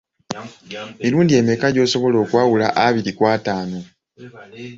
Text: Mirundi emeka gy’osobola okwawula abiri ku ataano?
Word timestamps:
Mirundi 1.03 1.33
emeka 1.41 1.67
gy’osobola 1.75 2.17
okwawula 2.23 2.67
abiri 2.85 3.11
ku 3.17 3.23
ataano? 3.35 3.79